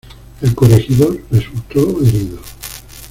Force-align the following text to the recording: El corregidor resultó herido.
El 0.41 0.55
corregidor 0.55 1.21
resultó 1.29 2.01
herido. 2.03 2.39